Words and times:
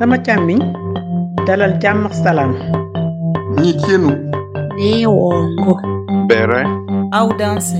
sama 0.00 0.16
càmmiñ 0.26 0.60
dalal 1.46 1.72
jàmm 1.82 2.06
ak 2.06 2.14
salaam 2.14 2.52
Nitienu, 3.60 4.10
Neongo. 4.78 5.74
Bere, 6.28 6.62
Audace. 7.12 7.74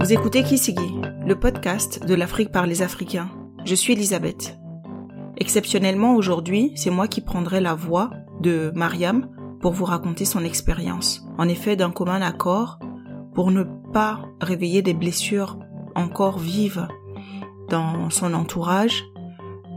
Vous 0.00 0.12
écoutez 0.12 0.44
Kisigi, 0.44 0.90
le 1.26 1.34
podcast 1.34 2.06
de 2.06 2.14
l'Afrique 2.14 2.52
par 2.52 2.66
les 2.66 2.80
Africains. 2.82 3.30
Je 3.64 3.74
suis 3.74 3.94
Elisabeth. 3.94 4.56
Exceptionnellement 5.36 6.14
aujourd'hui, 6.14 6.70
c'est 6.76 6.90
moi 6.90 7.08
qui 7.08 7.22
prendrai 7.22 7.60
la 7.60 7.74
voix 7.74 8.10
de 8.40 8.70
Mariam 8.76 9.26
pour 9.60 9.72
vous 9.72 9.84
raconter 9.84 10.24
son 10.24 10.44
expérience. 10.44 11.26
En 11.38 11.48
effet, 11.48 11.74
d'un 11.74 11.90
commun 11.90 12.22
accord, 12.22 12.78
pour 13.34 13.50
ne 13.50 13.64
pas 13.92 14.20
réveiller 14.40 14.82
des 14.82 14.94
blessures 14.94 15.58
encore 15.96 16.38
vives 16.38 16.86
dans 17.72 18.10
son 18.10 18.34
entourage, 18.34 19.02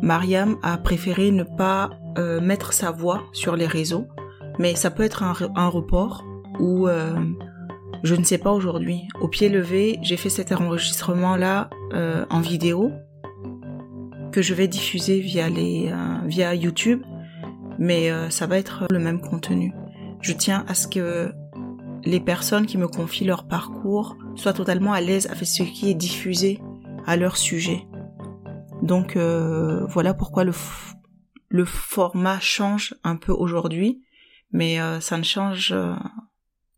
Mariam 0.01 0.57
a 0.61 0.77
préféré 0.77 1.31
ne 1.31 1.43
pas 1.43 1.89
euh, 2.17 2.41
mettre 2.41 2.73
sa 2.73 2.91
voix 2.91 3.23
sur 3.31 3.55
les 3.55 3.65
réseaux, 3.65 4.05
mais 4.59 4.75
ça 4.75 4.91
peut 4.91 5.03
être 5.03 5.23
un, 5.23 5.31
re- 5.31 5.51
un 5.55 5.69
report 5.69 6.23
ou 6.59 6.87
euh, 6.87 7.15
je 8.03 8.15
ne 8.15 8.23
sais 8.23 8.37
pas 8.37 8.51
aujourd'hui. 8.51 9.07
Au 9.21 9.29
pied 9.29 9.47
levé, 9.47 9.97
j'ai 10.01 10.17
fait 10.17 10.29
cet 10.29 10.51
enregistrement-là 10.51 11.69
euh, 11.93 12.25
en 12.29 12.41
vidéo 12.41 12.91
que 14.33 14.41
je 14.41 14.53
vais 14.53 14.67
diffuser 14.67 15.21
via 15.21 15.47
les 15.47 15.93
via 16.25 16.53
YouTube, 16.53 17.01
mais 17.79 18.11
ça 18.29 18.47
va 18.47 18.57
être 18.57 18.83
le 18.91 18.99
même 18.99 19.21
contenu. 19.21 19.71
Je 20.19 20.33
tiens 20.33 20.65
à 20.67 20.73
ce 20.73 20.89
que 20.89 21.31
les 22.03 22.19
personnes 22.19 22.65
qui 22.65 22.77
me 22.77 22.89
confient 22.89 23.23
leur 23.23 23.47
parcours 23.47 24.17
soient 24.35 24.51
totalement 24.51 24.91
à 24.91 24.99
l'aise 24.99 25.27
avec 25.27 25.47
ce 25.47 25.63
qui 25.63 25.89
est 25.89 25.93
diffusé 25.93 26.59
à 27.05 27.15
leur 27.17 27.37
sujet. 27.37 27.85
Donc 28.81 29.15
euh, 29.15 29.85
voilà 29.87 30.13
pourquoi 30.13 30.43
le, 30.43 30.53
le 31.49 31.65
format 31.65 32.39
change 32.39 32.95
un 33.03 33.15
peu 33.15 33.31
aujourd'hui, 33.31 34.03
mais 34.51 34.79
euh, 34.79 34.99
ça 34.99 35.17
ne 35.17 35.23
change 35.23 35.71
euh, 35.71 35.93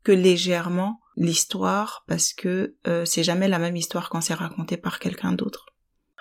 que 0.03 0.11
légèrement 0.11 0.99
l'histoire 1.15 2.05
parce 2.07 2.31
que 2.31 2.75
c'est 3.05 3.23
jamais 3.23 3.47
la 3.47 3.57
même 3.57 3.75
histoire 3.75 4.09
quand 4.09 4.21
c'est 4.21 4.35
raconté 4.35 4.77
par 4.77 4.99
quelqu'un 4.99 5.33
d'autre. 5.33 5.65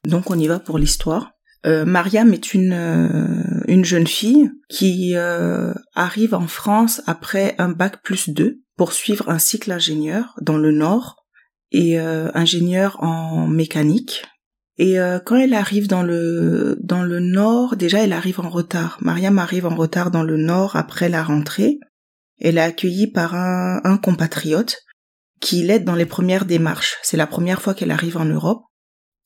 Donc 0.05 0.31
on 0.31 0.39
y 0.39 0.47
va 0.47 0.59
pour 0.59 0.79
l'histoire. 0.79 1.33
Mariam 1.65 2.33
est 2.33 2.55
une 2.55 3.65
une 3.67 3.84
jeune 3.84 4.07
fille 4.07 4.51
qui 4.71 5.15
arrive 5.95 6.34
en 6.34 6.47
France 6.47 7.03
après 7.07 7.55
un 7.59 7.69
bac 7.69 8.03
plus 8.03 8.31
2 8.31 8.62
pour 8.77 8.93
suivre 8.95 9.29
un 9.29 9.39
cycle 9.39 9.71
ingénieur 9.71 10.34
dans 10.41 10.57
le 10.57 10.73
Nord 10.73 11.26
et 11.72 11.98
euh, 11.98 12.31
ingénieur 12.34 13.03
en 13.03 13.47
mécanique. 13.47 14.25
Et 14.78 15.00
euh, 15.00 15.19
quand 15.19 15.36
elle 15.36 15.55
arrive 15.55 15.89
dans 15.89 16.03
le 16.03 16.77
dans 16.83 17.03
le 17.03 17.20
Nord, 17.20 17.77
déjà 17.77 18.03
elle 18.03 18.12
arrive 18.12 18.41
en 18.41 18.50
retard. 18.50 18.98
Mariam 19.00 19.39
arrive 19.39 19.67
en 19.67 19.75
retard 19.75 20.11
dans 20.11 20.22
le 20.22 20.37
Nord 20.37 20.77
après 20.77 21.09
la 21.09 21.22
rentrée. 21.22 21.78
Elle 22.39 22.59
est 22.59 22.62
accueillie 22.62 23.11
par 23.11 23.34
un, 23.34 23.81
un 23.84 23.97
compatriote 23.97 24.78
qui 25.41 25.62
l'aide 25.62 25.84
dans 25.84 25.94
les 25.94 26.06
premières 26.06 26.44
démarches. 26.44 26.97
C'est 27.03 27.17
la 27.17 27.27
première 27.27 27.62
fois 27.62 27.75
qu'elle 27.75 27.91
arrive 27.91 28.19
en 28.19 28.27
Europe. 28.27 28.62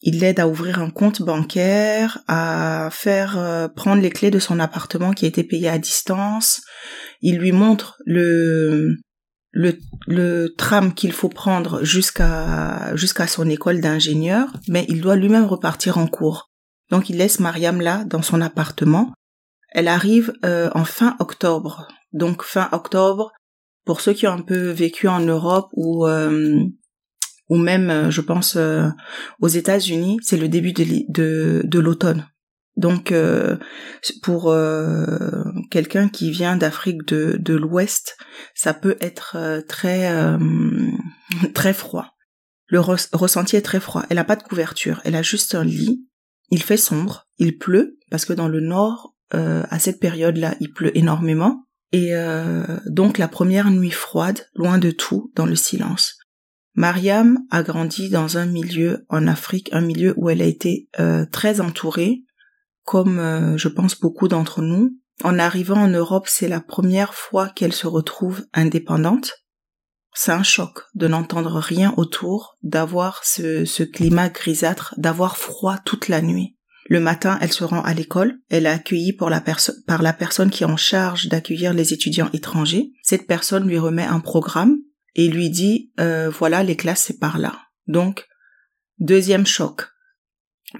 Il 0.02 0.20
l'aide 0.20 0.40
à 0.40 0.48
ouvrir 0.48 0.80
un 0.80 0.90
compte 0.90 1.20
bancaire, 1.20 2.20
à 2.26 2.88
faire 2.90 3.36
euh, 3.36 3.68
prendre 3.68 4.00
les 4.00 4.10
clés 4.10 4.30
de 4.30 4.38
son 4.38 4.58
appartement 4.58 5.12
qui 5.12 5.26
a 5.26 5.28
été 5.28 5.44
payé 5.44 5.68
à 5.68 5.78
distance. 5.78 6.62
Il 7.20 7.38
lui 7.38 7.52
montre 7.52 7.98
le 8.06 8.96
le, 9.52 9.78
le 10.06 10.54
tram 10.56 10.94
qu'il 10.94 11.12
faut 11.12 11.28
prendre 11.28 11.82
jusqu'à 11.82 12.94
jusqu'à 12.94 13.26
son 13.26 13.48
école 13.48 13.80
d'ingénieur, 13.80 14.48
mais 14.68 14.86
il 14.88 15.00
doit 15.00 15.16
lui-même 15.16 15.46
repartir 15.46 15.98
en 15.98 16.06
cours. 16.06 16.50
Donc 16.90 17.10
il 17.10 17.16
laisse 17.16 17.40
Mariam 17.40 17.80
là 17.80 18.04
dans 18.04 18.22
son 18.22 18.40
appartement. 18.40 19.12
Elle 19.72 19.88
arrive 19.88 20.32
euh, 20.44 20.70
en 20.74 20.84
fin 20.84 21.16
octobre. 21.20 21.88
Donc 22.12 22.42
fin 22.42 22.68
octobre, 22.72 23.32
pour 23.84 24.00
ceux 24.00 24.12
qui 24.12 24.26
ont 24.26 24.32
un 24.32 24.42
peu 24.42 24.70
vécu 24.70 25.08
en 25.08 25.20
Europe 25.20 25.68
ou 25.74 26.06
euh, 26.06 26.64
ou 27.50 27.56
même, 27.56 27.90
euh, 27.90 28.10
je 28.10 28.20
pense, 28.20 28.56
euh, 28.56 28.88
aux 29.40 29.48
États-Unis, 29.48 30.18
c'est 30.22 30.36
le 30.36 30.48
début 30.48 30.72
de, 30.72 30.84
de, 31.08 31.62
de 31.64 31.78
l'automne. 31.80 32.26
Donc, 32.76 33.12
euh, 33.12 33.56
pour 34.22 34.50
euh, 34.50 35.44
quelqu'un 35.70 36.08
qui 36.08 36.30
vient 36.30 36.56
d'Afrique 36.56 37.04
de, 37.06 37.36
de 37.38 37.54
l'Ouest, 37.54 38.16
ça 38.54 38.74
peut 38.74 38.96
être 39.00 39.36
euh, 39.36 39.60
très 39.60 40.10
euh, 40.10 40.38
très 41.54 41.74
froid. 41.74 42.14
Le 42.66 42.78
res- 42.80 43.08
ressenti 43.12 43.56
est 43.56 43.62
très 43.62 43.80
froid. 43.80 44.04
Elle 44.08 44.16
n'a 44.16 44.24
pas 44.24 44.36
de 44.36 44.42
couverture. 44.42 45.00
Elle 45.04 45.16
a 45.16 45.22
juste 45.22 45.54
un 45.54 45.64
lit. 45.64 46.06
Il 46.50 46.62
fait 46.62 46.76
sombre. 46.76 47.28
Il 47.38 47.58
pleut 47.58 47.98
parce 48.10 48.24
que 48.24 48.32
dans 48.32 48.48
le 48.48 48.60
Nord, 48.60 49.14
euh, 49.34 49.64
à 49.68 49.78
cette 49.78 50.00
période-là, 50.00 50.54
il 50.60 50.72
pleut 50.72 50.96
énormément. 50.96 51.64
Et 51.92 52.14
euh, 52.14 52.64
donc 52.86 53.18
la 53.18 53.28
première 53.28 53.70
nuit 53.70 53.90
froide, 53.90 54.46
loin 54.54 54.78
de 54.78 54.92
tout, 54.92 55.32
dans 55.34 55.46
le 55.46 55.56
silence. 55.56 56.16
Mariam 56.74 57.38
a 57.50 57.64
grandi 57.64 58.10
dans 58.10 58.38
un 58.38 58.46
milieu 58.46 59.04
en 59.08 59.26
Afrique, 59.26 59.68
un 59.72 59.80
milieu 59.80 60.14
où 60.16 60.30
elle 60.30 60.40
a 60.40 60.46
été 60.46 60.88
très 61.32 61.60
entourée, 61.60 62.22
comme 62.90 63.20
euh, 63.20 63.56
je 63.56 63.68
pense 63.68 64.00
beaucoup 64.00 64.26
d'entre 64.26 64.62
nous. 64.62 64.98
En 65.22 65.38
arrivant 65.38 65.80
en 65.80 65.86
Europe, 65.86 66.26
c'est 66.26 66.48
la 66.48 66.60
première 66.60 67.14
fois 67.14 67.48
qu'elle 67.48 67.72
se 67.72 67.86
retrouve 67.86 68.44
indépendante. 68.52 69.34
C'est 70.12 70.32
un 70.32 70.42
choc 70.42 70.80
de 70.96 71.06
n'entendre 71.06 71.60
rien 71.60 71.94
autour, 71.96 72.58
d'avoir 72.64 73.22
ce, 73.22 73.84
climat 73.84 74.28
grisâtre, 74.28 74.92
d'avoir 74.96 75.36
froid 75.36 75.78
toute 75.84 76.08
la 76.08 76.20
nuit. 76.20 76.56
Le 76.88 76.98
matin, 76.98 77.38
elle 77.40 77.52
se 77.52 77.62
rend 77.62 77.80
à 77.82 77.94
l'école. 77.94 78.40
Elle 78.48 78.66
est 78.66 78.70
accueillie 78.70 79.12
par 79.12 79.30
la 79.30 80.12
personne 80.12 80.50
qui 80.50 80.64
est 80.64 80.66
en 80.66 80.76
charge 80.76 81.28
d'accueillir 81.28 81.72
les 81.72 81.92
étudiants 81.92 82.30
étrangers. 82.32 82.90
Cette 83.04 83.28
personne 83.28 83.68
lui 83.68 83.78
remet 83.78 84.02
un 84.02 84.18
programme 84.18 84.78
et 85.14 85.28
lui 85.28 85.48
dit 85.48 85.92
euh, 86.00 86.28
voilà 86.28 86.64
les 86.64 86.74
classes 86.74 87.04
c'est 87.04 87.20
par 87.20 87.38
là. 87.38 87.56
Donc 87.86 88.26
deuxième 88.98 89.46
choc 89.46 89.82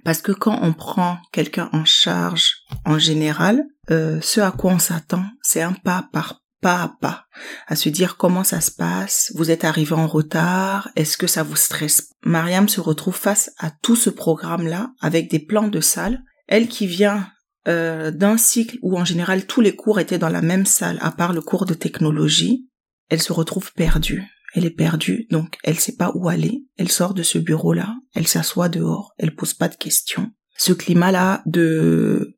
parce 0.05 0.23
que 0.23 0.33
quand 0.33 0.59
on 0.63 0.73
prend 0.73 1.19
quelqu'un 1.33 1.69
en 1.73 1.85
charge 1.85 2.53
en 2.85 2.99
général, 2.99 3.65
euh, 3.91 4.21
ce 4.21 4.41
à 4.41 4.51
quoi 4.51 4.73
on 4.73 4.79
s'attend, 4.79 5.25
c'est 5.43 5.63
un 5.63 5.73
pas 5.73 6.09
par 6.13 6.41
pas 6.61 6.83
à 6.83 6.89
pas, 7.01 7.25
à 7.69 7.77
se 7.77 7.89
dire 7.89 8.19
comment 8.19 8.45
ça 8.45 8.61
se 8.61 8.71
passe, 8.71 9.33
vous 9.35 9.51
êtes 9.51 9.65
arrivé 9.65 9.95
en 9.95 10.07
retard, 10.07 10.91
est-ce 10.95 11.17
que 11.17 11.27
ça 11.27 11.43
vous 11.43 11.57
stresse? 11.57 12.11
Mariam 12.23 12.69
se 12.69 12.83
retrouve 12.83 13.17
face 13.17 13.51
à 13.59 13.71
tout 13.71 13.97
ce 13.97 14.11
programme-là 14.11 14.91
avec 15.01 15.31
des 15.31 15.39
plans 15.39 15.69
de 15.69 15.81
salle. 15.81 16.23
Elle 16.49 16.69
qui 16.69 16.87
vient 16.87 17.29
euh, 17.67 18.11
d'un 18.11 18.37
cycle 18.37 18.79
où 18.83 18.99
en 18.99 19.05
général 19.05 19.47
tous 19.47 19.63
les 19.63 19.75
cours 19.75 20.01
étaient 20.01 20.19
dans 20.19 20.29
la 20.29 20.43
même 20.43 20.67
salle, 20.67 20.99
à 21.01 21.13
part 21.13 21.33
le 21.33 21.41
cours 21.41 21.65
de 21.65 21.75
technologie, 21.75 22.69
elle 23.09 23.23
se 23.23 23.33
retrouve 23.33 23.73
perdue. 23.73 24.25
Elle 24.55 24.67
est 24.67 24.71
perdue, 24.71 25.27
donc 25.31 25.59
elle 25.63 25.79
sait 25.79 25.97
pas 25.97 26.13
où 26.15 26.29
aller. 26.29 26.65
Elle 26.77 26.91
sort 26.91 27.15
de 27.15 27.23
ce 27.23 27.39
bureau-là, 27.39 27.95
elle 28.15 28.27
s'assoit 28.27 28.69
dehors, 28.69 29.13
elle 29.19 29.35
pose 29.35 29.55
pas 29.55 29.69
de 29.69 29.77
questions. 29.77 30.31
Ce 30.57 30.73
climat-là 30.73 31.43
de, 31.47 32.37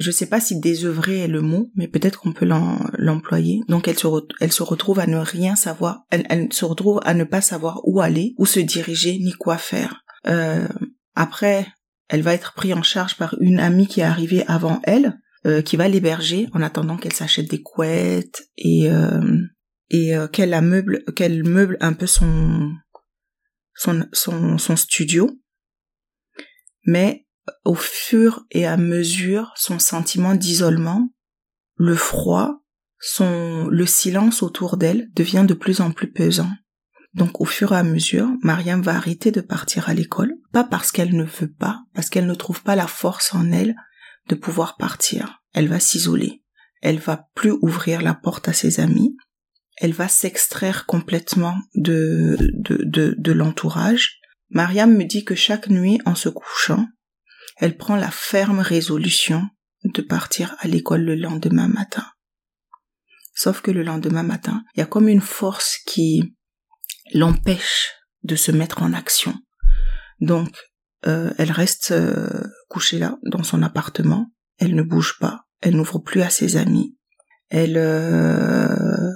je 0.00 0.10
sais 0.10 0.26
pas 0.26 0.40
si 0.40 0.58
désœuvré 0.58 1.20
est 1.20 1.28
le 1.28 1.42
mot, 1.42 1.70
mais 1.74 1.86
peut-être 1.86 2.20
qu'on 2.20 2.32
peut 2.32 2.48
l'employer. 2.98 3.60
Donc 3.68 3.86
elle 3.86 3.98
se, 3.98 4.08
elle 4.40 4.52
se 4.52 4.62
retrouve 4.62 4.98
à 4.98 5.06
ne 5.06 5.18
rien 5.18 5.56
savoir, 5.56 6.04
elle, 6.10 6.26
elle 6.30 6.52
se 6.52 6.64
retrouve 6.64 7.00
à 7.04 7.12
ne 7.12 7.24
pas 7.24 7.42
savoir 7.42 7.80
où 7.84 8.00
aller, 8.00 8.34
où 8.38 8.46
se 8.46 8.60
diriger, 8.60 9.18
ni 9.18 9.32
quoi 9.32 9.58
faire. 9.58 10.02
Euh, 10.26 10.66
après, 11.14 11.66
elle 12.08 12.22
va 12.22 12.32
être 12.32 12.54
prise 12.54 12.72
en 12.72 12.82
charge 12.82 13.16
par 13.16 13.36
une 13.40 13.60
amie 13.60 13.86
qui 13.86 14.00
est 14.00 14.04
arrivée 14.04 14.44
avant 14.46 14.80
elle, 14.84 15.18
euh, 15.46 15.62
qui 15.62 15.76
va 15.76 15.88
l'héberger 15.88 16.48
en 16.54 16.62
attendant 16.62 16.96
qu'elle 16.96 17.12
s'achète 17.12 17.50
des 17.50 17.62
couettes 17.62 18.48
et 18.56 18.90
euh, 18.90 19.38
et 19.90 20.16
euh, 20.16 20.28
qu'elle 20.28 20.54
ameuble 20.54 21.04
qu'elle 21.14 21.44
meuble 21.44 21.76
un 21.80 21.92
peu 21.92 22.06
son 22.06 22.72
son 23.74 24.06
son, 24.12 24.58
son 24.58 24.76
studio. 24.76 25.30
Mais 26.86 27.26
au 27.64 27.74
fur 27.74 28.44
et 28.50 28.66
à 28.66 28.76
mesure, 28.76 29.52
son 29.56 29.78
sentiment 29.78 30.34
d'isolement, 30.34 31.12
le 31.76 31.94
froid, 31.94 32.62
son 32.98 33.66
le 33.68 33.86
silence 33.86 34.42
autour 34.42 34.76
d'elle 34.76 35.10
devient 35.14 35.44
de 35.46 35.54
plus 35.54 35.80
en 35.80 35.90
plus 35.90 36.12
pesant. 36.12 36.50
Donc 37.14 37.40
au 37.40 37.44
fur 37.44 37.72
et 37.72 37.76
à 37.76 37.82
mesure, 37.82 38.30
Mariam 38.42 38.82
va 38.82 38.94
arrêter 38.94 39.32
de 39.32 39.40
partir 39.40 39.88
à 39.88 39.94
l'école, 39.94 40.34
pas 40.52 40.64
parce 40.64 40.92
qu'elle 40.92 41.16
ne 41.16 41.24
veut 41.24 41.50
pas, 41.50 41.82
parce 41.92 42.08
qu'elle 42.08 42.26
ne 42.26 42.34
trouve 42.34 42.62
pas 42.62 42.76
la 42.76 42.86
force 42.86 43.34
en 43.34 43.50
elle 43.50 43.74
de 44.28 44.36
pouvoir 44.36 44.76
partir. 44.76 45.42
Elle 45.52 45.68
va 45.68 45.80
s'isoler. 45.80 46.44
Elle 46.82 46.98
va 46.98 47.28
plus 47.34 47.52
ouvrir 47.62 48.00
la 48.00 48.14
porte 48.14 48.48
à 48.48 48.52
ses 48.52 48.80
amis. 48.80 49.16
Elle 49.80 49.94
va 49.94 50.08
s'extraire 50.08 50.84
complètement 50.86 51.56
de, 51.74 52.36
de, 52.54 52.84
de, 52.84 53.14
de 53.16 53.32
l'entourage. 53.32 54.20
Mariam 54.50 54.94
me 54.94 55.04
dit 55.04 55.24
que 55.24 55.34
chaque 55.34 55.68
nuit, 55.68 56.00
en 56.04 56.14
se 56.14 56.28
couchant, 56.28 56.86
elle 57.56 57.76
prend 57.76 57.96
la 57.96 58.10
ferme 58.10 58.60
résolution 58.60 59.48
de 59.84 60.02
partir 60.02 60.54
à 60.60 60.68
l'école 60.68 61.02
le 61.02 61.14
lendemain 61.14 61.68
matin. 61.68 62.04
Sauf 63.34 63.62
que 63.62 63.70
le 63.70 63.82
lendemain 63.82 64.22
matin, 64.22 64.64
il 64.74 64.80
y 64.80 64.82
a 64.82 64.86
comme 64.86 65.08
une 65.08 65.22
force 65.22 65.78
qui 65.86 66.36
l'empêche 67.14 67.92
de 68.22 68.36
se 68.36 68.52
mettre 68.52 68.82
en 68.82 68.92
action. 68.92 69.34
Donc, 70.20 70.54
euh, 71.06 71.32
elle 71.38 71.52
reste 71.52 71.92
euh, 71.92 72.44
couchée 72.68 72.98
là 72.98 73.16
dans 73.24 73.42
son 73.42 73.62
appartement. 73.62 74.30
Elle 74.58 74.74
ne 74.74 74.82
bouge 74.82 75.16
pas. 75.18 75.46
Elle 75.62 75.76
n'ouvre 75.76 76.00
plus 76.00 76.20
à 76.20 76.28
ses 76.28 76.58
amis. 76.58 76.98
Elle, 77.48 77.78
euh, 77.78 79.10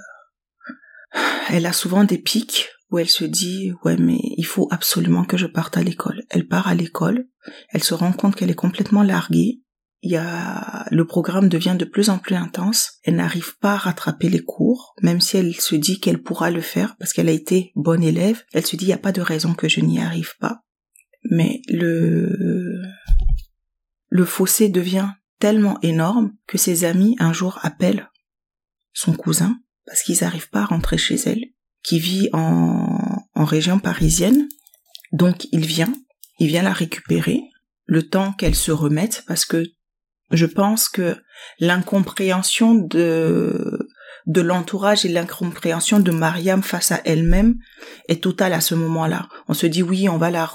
elle 1.48 1.66
a 1.66 1.72
souvent 1.72 2.04
des 2.04 2.18
pics 2.18 2.68
où 2.90 2.98
elle 2.98 3.08
se 3.08 3.24
dit 3.24 3.72
ouais 3.84 3.96
mais 3.96 4.18
il 4.36 4.46
faut 4.46 4.68
absolument 4.70 5.24
que 5.24 5.36
je 5.36 5.46
parte 5.46 5.76
à 5.76 5.82
l'école. 5.82 6.22
Elle 6.30 6.46
part 6.46 6.68
à 6.68 6.74
l'école. 6.74 7.26
Elle 7.70 7.84
se 7.84 7.94
rend 7.94 8.12
compte 8.12 8.36
qu'elle 8.36 8.50
est 8.50 8.54
complètement 8.54 9.02
larguée. 9.02 9.60
Il 10.02 10.10
y 10.10 10.16
a 10.16 10.86
le 10.90 11.06
programme 11.06 11.48
devient 11.48 11.76
de 11.78 11.84
plus 11.84 12.10
en 12.10 12.18
plus 12.18 12.34
intense. 12.34 12.98
Elle 13.04 13.16
n'arrive 13.16 13.58
pas 13.58 13.72
à 13.72 13.78
rattraper 13.78 14.28
les 14.28 14.44
cours, 14.44 14.94
même 15.02 15.20
si 15.20 15.36
elle 15.36 15.54
se 15.54 15.74
dit 15.76 15.98
qu'elle 15.98 16.22
pourra 16.22 16.50
le 16.50 16.60
faire 16.60 16.96
parce 16.98 17.12
qu'elle 17.12 17.28
a 17.28 17.32
été 17.32 17.72
bonne 17.74 18.02
élève. 18.02 18.42
Elle 18.52 18.66
se 18.66 18.76
dit 18.76 18.84
il 18.84 18.88
n'y 18.88 18.94
a 18.94 18.98
pas 18.98 19.12
de 19.12 19.22
raison 19.22 19.54
que 19.54 19.68
je 19.68 19.80
n'y 19.80 20.00
arrive 20.00 20.36
pas. 20.38 20.60
Mais 21.30 21.62
le 21.68 22.82
le 24.08 24.24
fossé 24.24 24.68
devient 24.68 25.08
tellement 25.40 25.78
énorme 25.82 26.32
que 26.46 26.58
ses 26.58 26.84
amis 26.84 27.16
un 27.18 27.32
jour 27.32 27.58
appellent 27.62 28.10
son 28.92 29.12
cousin 29.14 29.58
parce 29.86 30.02
qu'ils 30.02 30.18
n'arrivent 30.20 30.50
pas 30.50 30.62
à 30.62 30.66
rentrer 30.66 30.98
chez 30.98 31.16
elle, 31.26 31.44
qui 31.82 31.98
vit 31.98 32.28
en, 32.32 33.22
en 33.34 33.44
région 33.44 33.78
parisienne. 33.78 34.48
Donc 35.12 35.46
il 35.52 35.66
vient, 35.66 35.92
il 36.38 36.48
vient 36.48 36.62
la 36.62 36.72
récupérer 36.72 37.40
le 37.86 38.02
temps 38.08 38.32
qu'elle 38.32 38.54
se 38.54 38.72
remette 38.72 39.24
parce 39.26 39.44
que 39.44 39.64
je 40.30 40.46
pense 40.46 40.88
que 40.88 41.16
l'incompréhension 41.60 42.74
de 42.74 43.88
de 44.26 44.40
l'entourage 44.40 45.04
et 45.04 45.08
l'incompréhension 45.08 46.00
de 46.00 46.10
Mariam 46.10 46.62
face 46.62 46.92
à 46.92 47.00
elle-même 47.04 47.56
est 48.08 48.22
totale 48.22 48.54
à 48.54 48.62
ce 48.62 48.74
moment-là. 48.74 49.28
On 49.48 49.54
se 49.54 49.66
dit 49.66 49.82
oui, 49.82 50.08
on 50.08 50.16
va 50.16 50.30
la 50.30 50.50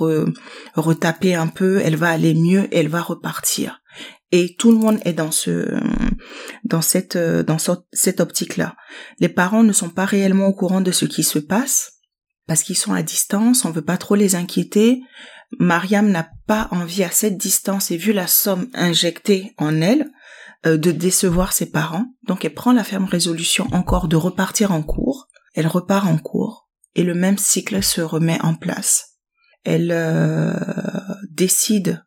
retaper 0.76 1.36
un 1.36 1.48
peu, 1.48 1.80
elle 1.84 1.96
va 1.96 2.10
aller 2.10 2.34
mieux, 2.34 2.68
elle 2.72 2.88
va 2.88 3.02
repartir. 3.02 3.82
Et 4.32 4.56
tout 4.58 4.72
le 4.72 4.78
monde 4.78 5.00
est 5.06 5.14
dans 5.14 5.32
ce, 5.32 5.80
dans 6.64 6.82
cette, 6.82 7.18
dans 7.18 7.58
cette 7.92 8.20
optique-là. 8.20 8.76
Les 9.20 9.30
parents 9.30 9.64
ne 9.64 9.74
sont 9.74 9.90
pas 9.90 10.06
réellement 10.06 10.48
au 10.48 10.54
courant 10.54 10.82
de 10.82 10.92
ce 10.92 11.06
qui 11.06 11.24
se 11.24 11.40
passe 11.40 12.00
parce 12.50 12.64
qu'ils 12.64 12.78
sont 12.78 12.94
à 12.94 13.04
distance, 13.04 13.64
on 13.64 13.70
veut 13.70 13.84
pas 13.84 13.98
trop 13.98 14.16
les 14.16 14.36
inquiéter. 14.36 15.04
Mariam 15.60 16.10
n'a 16.10 16.32
pas 16.48 16.68
envie 16.72 17.04
à 17.04 17.12
cette 17.12 17.38
distance 17.38 17.92
et 17.92 17.98
vu 17.98 18.12
la 18.12 18.26
somme 18.26 18.70
injectée 18.74 19.54
en 19.58 19.82
elle, 19.82 20.10
euh, 20.66 20.76
de 20.76 20.92
décevoir 20.92 21.54
ses 21.54 21.68
parents. 21.68 22.06
Donc 22.24 22.44
elle 22.44 22.54
prend 22.56 22.74
la 22.74 22.84
ferme 22.84 23.06
résolution 23.06 23.68
encore 23.72 24.08
de 24.08 24.16
repartir 24.16 24.72
en 24.72 24.82
cours. 24.82 25.28
Elle 25.54 25.68
repart 25.68 26.08
en 26.08 26.18
cours 26.18 26.70
et 26.96 27.04
le 27.04 27.14
même 27.14 27.38
cycle 27.38 27.84
se 27.84 28.02
remet 28.02 28.42
en 28.42 28.56
place. 28.56 29.20
Elle 29.64 29.92
euh, 29.92 30.54
décide 31.30 32.04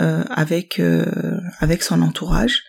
euh, 0.00 0.24
avec 0.30 0.80
avec 1.60 1.82
son 1.82 2.02
entourage 2.02 2.62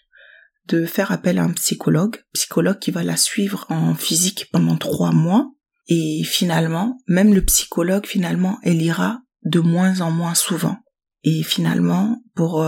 de 0.67 0.85
faire 0.85 1.11
appel 1.11 1.39
à 1.39 1.43
un 1.43 1.51
psychologue, 1.51 2.17
psychologue 2.33 2.79
qui 2.79 2.91
va 2.91 3.03
la 3.03 3.17
suivre 3.17 3.65
en 3.69 3.95
physique 3.95 4.47
pendant 4.51 4.77
trois 4.77 5.11
mois. 5.11 5.51
Et 5.87 6.23
finalement, 6.23 6.97
même 7.07 7.33
le 7.33 7.43
psychologue, 7.43 8.05
finalement, 8.05 8.59
elle 8.63 8.81
ira 8.81 9.21
de 9.43 9.59
moins 9.59 10.01
en 10.01 10.11
moins 10.11 10.35
souvent. 10.35 10.77
Et 11.23 11.43
finalement, 11.43 12.21
pour 12.35 12.63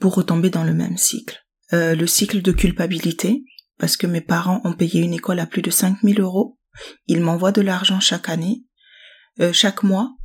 pour 0.00 0.14
retomber 0.14 0.50
dans 0.50 0.64
le 0.64 0.74
même 0.74 0.96
cycle. 0.96 1.38
Euh, 1.72 1.94
le 1.94 2.06
cycle 2.06 2.40
de 2.40 2.52
culpabilité, 2.52 3.44
parce 3.78 3.96
que 3.96 4.06
mes 4.06 4.20
parents 4.20 4.60
ont 4.64 4.72
payé 4.72 5.00
une 5.00 5.12
école 5.12 5.40
à 5.40 5.46
plus 5.46 5.62
de 5.62 5.70
5000 5.70 6.20
euros. 6.20 6.58
Ils 7.06 7.20
m'envoient 7.20 7.52
de 7.52 7.60
l'argent 7.60 8.00
chaque 8.00 8.28
année, 8.28 8.64
euh, 9.40 9.52
chaque 9.52 9.82
mois, 9.82 10.16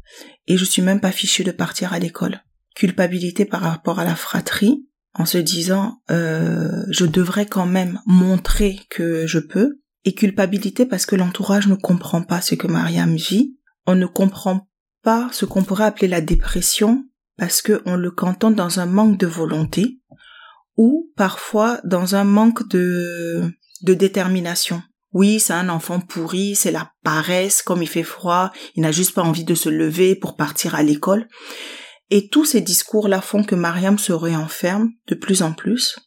et 0.48 0.58
je 0.58 0.66
suis 0.66 0.82
même 0.82 1.02
pas 1.02 1.12
fichue 1.12 1.44
de 1.44 1.52
partir 1.52 1.94
à 1.94 2.00
l'école. 2.00 2.42
Culpabilité 2.76 3.46
par 3.46 3.62
rapport 3.62 4.00
à 4.00 4.06
la 4.06 4.16
fratrie, 4.16 4.88
en 5.14 5.26
se 5.26 5.38
disant 5.38 6.02
euh, 6.12 6.84
je 6.90 7.06
devrais 7.06 7.46
quand 7.46 7.66
même 7.66 8.00
montrer 8.06 8.80
que 8.90 9.28
je 9.28 9.40
peux, 9.40 9.80
et 10.06 10.14
culpabilité 10.14 10.86
parce 10.86 11.06
que 11.06 11.16
l'entourage 11.16 11.68
ne 11.68 11.76
comprend 11.76 12.24
pas 12.24 12.42
ce 12.42 12.56
que 12.56 12.68
Mariam 12.68 13.16
vit, 13.16 13.56
on 13.86 13.96
ne 13.96 14.06
comprend 14.06 14.68
pas 15.02 15.30
ce 15.32 15.46
qu'on 15.46 15.64
pourrait 15.64 15.86
appeler 15.86 16.08
la 16.08 16.22
dépression 16.22 17.06
parce 17.38 17.62
qu'on 17.62 17.96
le 17.96 18.12
cantonne 18.12 18.56
dans 18.56 18.80
un 18.80 18.86
manque 18.86 19.18
de 19.18 19.28
volonté 19.28 20.00
ou 20.78 21.12
parfois 21.16 21.80
dans 21.84 22.16
un 22.16 22.24
manque 22.24 22.68
de, 22.70 23.44
de 23.82 23.94
détermination. 23.94 24.82
Oui, 25.14 25.40
c'est 25.40 25.54
un 25.54 25.70
enfant 25.70 26.00
pourri, 26.00 26.56
c'est 26.56 26.72
la 26.72 26.92
paresse, 27.04 27.62
comme 27.62 27.84
il 27.84 27.88
fait 27.88 28.04
froid, 28.04 28.52
il 28.76 28.82
n'a 28.82 28.92
juste 28.92 29.14
pas 29.14 29.22
envie 29.22 29.44
de 29.44 29.54
se 29.54 29.70
lever 29.70 30.16
pour 30.16 30.36
partir 30.36 30.74
à 30.74 30.82
l'école. 30.82 31.28
Et 32.10 32.28
tous 32.30 32.46
ces 32.46 32.62
discours-là 32.62 33.22
font 33.22 33.44
que 33.44 33.56
Mariam 33.56 33.98
se 33.98 34.14
réenferme 34.14 34.90
de 35.08 35.16
plus 35.16 35.42
en 35.42 35.54
plus 35.54 35.98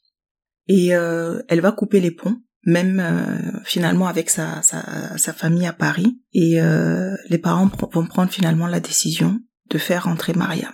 et 0.69 0.95
euh, 0.95 1.43
elle 1.49 1.61
va 1.61 1.73
couper 1.73 2.01
les 2.01 2.11
ponts, 2.11 2.37
même 2.65 3.01
euh, 3.01 3.61
finalement 3.65 4.09
avec 4.09 4.31
sa, 4.31 4.63
sa, 4.63 5.17
sa, 5.17 5.33
famille 5.33 5.67
à 5.67 5.73
Paris. 5.73 6.21
Et 6.33 6.61
euh, 6.61 7.15
les 7.29 7.39
parents 7.39 7.71
vont 7.93 8.07
prendre 8.07 8.33
finalement 8.33 8.67
la 8.67 8.81
décision 8.81 9.41
de 9.71 9.79
faire 9.79 10.05
rentrer 10.05 10.33
Mariam. 10.35 10.73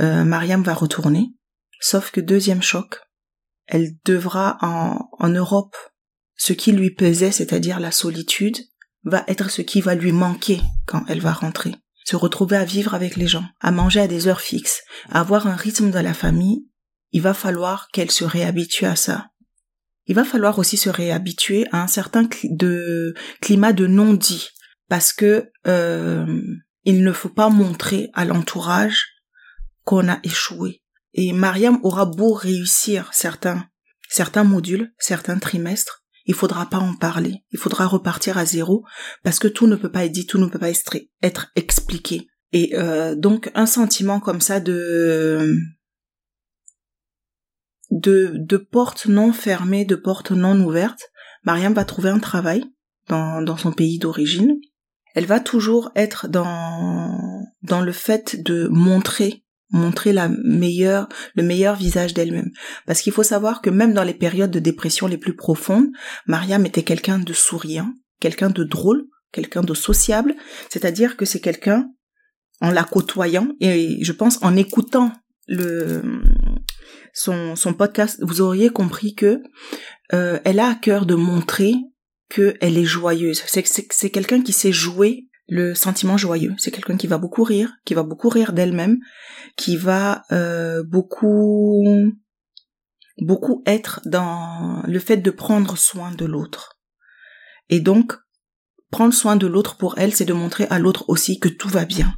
Euh, 0.00 0.24
Mariam 0.24 0.62
va 0.62 0.74
retourner. 0.74 1.28
Sauf 1.80 2.10
que 2.10 2.20
deuxième 2.20 2.62
choc, 2.62 3.00
elle 3.66 3.96
devra 4.04 4.58
en, 4.62 5.08
en 5.12 5.28
Europe, 5.28 5.76
ce 6.34 6.52
qui 6.52 6.72
lui 6.72 6.90
pesait, 6.90 7.30
c'est-à-dire 7.30 7.78
la 7.78 7.92
solitude, 7.92 8.58
va 9.04 9.24
être 9.28 9.50
ce 9.50 9.62
qui 9.62 9.80
va 9.80 9.94
lui 9.94 10.12
manquer 10.12 10.60
quand 10.86 11.04
elle 11.08 11.20
va 11.20 11.32
rentrer. 11.32 11.74
Se 12.08 12.16
retrouver 12.16 12.56
à 12.56 12.64
vivre 12.64 12.94
avec 12.94 13.16
les 13.16 13.26
gens, 13.26 13.44
à 13.60 13.70
manger 13.70 14.00
à 14.00 14.08
des 14.08 14.28
heures 14.28 14.40
fixes, 14.40 14.80
à 15.10 15.20
avoir 15.20 15.46
un 15.46 15.56
rythme 15.56 15.90
de 15.90 15.98
la 15.98 16.14
famille, 16.14 16.66
il 17.12 17.20
va 17.20 17.34
falloir 17.34 17.88
qu'elle 17.92 18.10
se 18.10 18.24
réhabitue 18.24 18.86
à 18.86 18.96
ça. 18.96 19.26
Il 20.06 20.14
va 20.14 20.24
falloir 20.24 20.58
aussi 20.58 20.78
se 20.78 20.88
réhabituer 20.88 21.66
à 21.70 21.82
un 21.82 21.86
certain 21.86 22.26
de 22.44 23.12
climat 23.42 23.74
de 23.74 23.86
non-dit, 23.86 24.48
parce 24.88 25.12
que 25.12 25.52
euh, 25.66 26.40
il 26.84 27.04
ne 27.04 27.12
faut 27.12 27.28
pas 27.28 27.50
montrer 27.50 28.08
à 28.14 28.24
l'entourage 28.24 29.04
qu'on 29.84 30.08
a 30.08 30.18
échoué. 30.22 30.80
Et 31.12 31.34
Mariam 31.34 31.78
aura 31.82 32.06
beau 32.06 32.32
réussir 32.32 33.10
certains, 33.12 33.68
certains 34.08 34.44
modules, 34.44 34.94
certains 34.98 35.38
trimestres, 35.38 35.97
il 36.28 36.34
faudra 36.34 36.66
pas 36.66 36.78
en 36.78 36.94
parler. 36.94 37.42
Il 37.50 37.58
faudra 37.58 37.86
repartir 37.86 38.38
à 38.38 38.44
zéro 38.44 38.84
parce 39.24 39.38
que 39.38 39.48
tout 39.48 39.66
ne 39.66 39.76
peut 39.76 39.90
pas 39.90 40.04
être 40.04 40.12
dit, 40.12 40.26
tout 40.26 40.38
ne 40.38 40.46
peut 40.46 40.58
pas 40.58 40.70
être 40.70 41.46
expliqué. 41.56 42.28
Et 42.52 42.76
euh, 42.76 43.14
donc 43.16 43.50
un 43.54 43.66
sentiment 43.66 44.20
comme 44.20 44.42
ça 44.42 44.60
de 44.60 45.56
de, 47.90 48.32
de 48.34 48.56
portes 48.58 49.06
non 49.06 49.32
fermées, 49.32 49.86
de 49.86 49.96
portes 49.96 50.30
non 50.30 50.60
ouvertes. 50.60 51.08
Mariam 51.44 51.72
va 51.72 51.86
trouver 51.86 52.10
un 52.10 52.18
travail 52.18 52.62
dans, 53.08 53.40
dans 53.40 53.56
son 53.56 53.72
pays 53.72 53.98
d'origine. 53.98 54.54
Elle 55.14 55.26
va 55.26 55.40
toujours 55.40 55.90
être 55.96 56.28
dans, 56.28 57.42
dans 57.62 57.80
le 57.80 57.92
fait 57.92 58.42
de 58.42 58.68
montrer 58.68 59.44
montrer 59.70 60.12
la 60.12 60.28
meilleure, 60.28 61.08
le 61.34 61.42
meilleur 61.42 61.76
visage 61.76 62.14
d'elle-même. 62.14 62.50
Parce 62.86 63.00
qu'il 63.00 63.12
faut 63.12 63.22
savoir 63.22 63.60
que 63.60 63.70
même 63.70 63.94
dans 63.94 64.04
les 64.04 64.14
périodes 64.14 64.50
de 64.50 64.58
dépression 64.58 65.06
les 65.06 65.18
plus 65.18 65.36
profondes, 65.36 65.88
Mariam 66.26 66.64
était 66.66 66.82
quelqu'un 66.82 67.18
de 67.18 67.32
souriant, 67.32 67.92
quelqu'un 68.20 68.50
de 68.50 68.64
drôle, 68.64 69.04
quelqu'un 69.32 69.62
de 69.62 69.74
sociable. 69.74 70.34
C'est-à-dire 70.70 71.16
que 71.16 71.24
c'est 71.24 71.40
quelqu'un, 71.40 71.90
en 72.60 72.70
la 72.70 72.84
côtoyant, 72.84 73.48
et 73.60 74.02
je 74.02 74.12
pense 74.12 74.42
en 74.42 74.56
écoutant 74.56 75.12
le, 75.46 76.02
son, 77.12 77.56
son 77.56 77.74
podcast, 77.74 78.18
vous 78.22 78.40
auriez 78.40 78.70
compris 78.70 79.14
que 79.14 79.42
euh, 80.12 80.38
elle 80.44 80.60
a 80.60 80.68
à 80.68 80.74
cœur 80.74 81.06
de 81.06 81.14
montrer 81.14 81.74
qu'elle 82.28 82.78
est 82.78 82.84
joyeuse. 82.84 83.42
C'est, 83.46 83.66
c'est 83.66 84.10
quelqu'un 84.10 84.42
qui 84.42 84.52
sait 84.52 84.72
jouer 84.72 85.28
le 85.48 85.74
sentiment 85.74 86.16
joyeux. 86.16 86.54
C'est 86.58 86.70
quelqu'un 86.70 86.96
qui 86.96 87.06
va 87.06 87.18
beaucoup 87.18 87.42
rire, 87.42 87.72
qui 87.84 87.94
va 87.94 88.02
beaucoup 88.02 88.28
rire 88.28 88.52
d'elle-même, 88.52 88.98
qui 89.56 89.76
va 89.76 90.22
euh, 90.30 90.82
beaucoup 90.84 91.84
beaucoup 93.20 93.62
être 93.66 94.00
dans 94.04 94.82
le 94.86 94.98
fait 95.00 95.16
de 95.16 95.30
prendre 95.30 95.76
soin 95.76 96.12
de 96.12 96.24
l'autre. 96.24 96.78
Et 97.68 97.80
donc 97.80 98.14
prendre 98.90 99.12
soin 99.12 99.36
de 99.36 99.46
l'autre 99.46 99.76
pour 99.76 99.98
elle, 99.98 100.14
c'est 100.14 100.24
de 100.24 100.32
montrer 100.32 100.66
à 100.70 100.78
l'autre 100.78 101.04
aussi 101.08 101.38
que 101.40 101.48
tout 101.48 101.68
va 101.68 101.84
bien. 101.84 102.14